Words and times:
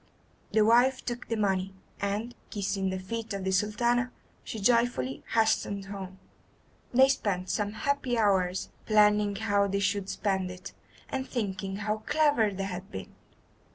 The 0.51 0.65
wife 0.65 1.05
took 1.05 1.27
the 1.27 1.35
money, 1.37 1.75
and, 1.99 2.33
kissing 2.49 2.89
the 2.89 2.97
feet 2.97 3.33
of 3.33 3.43
the 3.43 3.51
Sultana, 3.51 4.11
she 4.43 4.59
joyfully 4.59 5.23
hastened 5.35 5.85
home. 5.85 6.17
They 6.91 7.07
spent 7.07 7.51
some 7.51 7.73
happy 7.73 8.17
hours 8.17 8.69
planning 8.87 9.35
how 9.35 9.67
they 9.67 9.77
should 9.79 10.09
spend 10.09 10.49
it, 10.49 10.73
and 11.07 11.29
thinking 11.29 11.75
how 11.75 11.97
clever 11.97 12.49
they 12.49 12.63
had 12.63 12.89
been. 12.91 13.13